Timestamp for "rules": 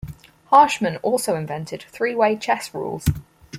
2.73-3.05